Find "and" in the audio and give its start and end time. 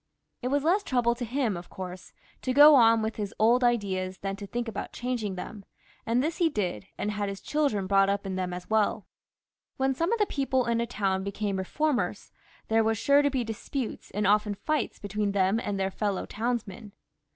6.07-6.23, 6.97-7.11, 14.09-14.25, 15.59-15.79